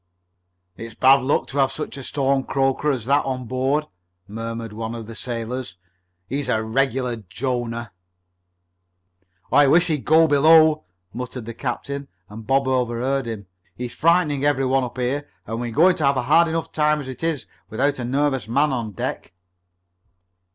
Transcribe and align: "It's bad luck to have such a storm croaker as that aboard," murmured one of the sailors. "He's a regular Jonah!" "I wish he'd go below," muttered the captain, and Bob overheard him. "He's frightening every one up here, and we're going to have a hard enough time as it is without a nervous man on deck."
"It's 0.77 0.95
bad 0.95 1.21
luck 1.21 1.45
to 1.49 1.59
have 1.59 1.71
such 1.71 1.95
a 1.95 2.01
storm 2.01 2.43
croaker 2.43 2.89
as 2.89 3.05
that 3.05 3.21
aboard," 3.23 3.85
murmured 4.27 4.73
one 4.73 4.95
of 4.95 5.05
the 5.05 5.13
sailors. 5.13 5.77
"He's 6.27 6.49
a 6.49 6.63
regular 6.63 7.17
Jonah!" 7.17 7.91
"I 9.51 9.67
wish 9.67 9.85
he'd 9.89 10.03
go 10.03 10.27
below," 10.27 10.85
muttered 11.13 11.45
the 11.45 11.53
captain, 11.53 12.07
and 12.29 12.47
Bob 12.47 12.67
overheard 12.67 13.27
him. 13.27 13.45
"He's 13.75 13.93
frightening 13.93 14.43
every 14.43 14.65
one 14.65 14.83
up 14.83 14.97
here, 14.97 15.29
and 15.45 15.59
we're 15.61 15.69
going 15.71 15.95
to 15.97 16.05
have 16.07 16.17
a 16.17 16.23
hard 16.23 16.47
enough 16.47 16.71
time 16.71 16.99
as 16.99 17.07
it 17.07 17.23
is 17.23 17.45
without 17.69 17.99
a 17.99 18.03
nervous 18.03 18.47
man 18.47 18.71
on 18.73 18.93
deck." 18.93 19.33